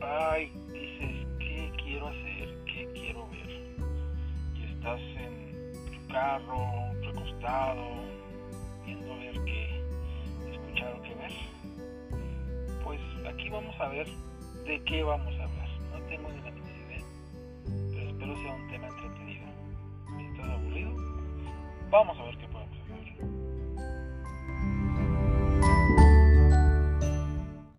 [0.00, 2.64] ay, dices, ¿qué quiero hacer?
[2.66, 3.50] ¿Qué quiero ver?
[4.54, 7.84] Y estás en tu carro, recostado,
[8.84, 9.82] viendo ver qué,
[10.52, 11.32] escuchar o qué ver.
[12.84, 14.06] Pues aquí vamos a ver
[14.66, 15.68] de qué vamos a hablar.
[15.92, 17.04] No tengo ni la menor idea,
[17.92, 19.46] pero espero sea un tema entretenido.
[20.16, 20.92] Si estás aburrido,
[21.90, 22.55] vamos a ver qué pasa.